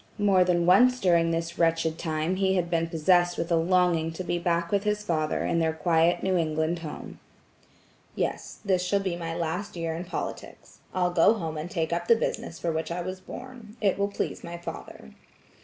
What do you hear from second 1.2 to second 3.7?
this wretched time he had been possessed with a